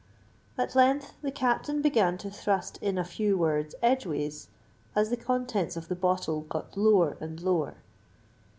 [0.57, 4.47] At length the Captain began to thrust in a few words edgeways,
[4.95, 7.75] as the contents of the bottle got lower and lower.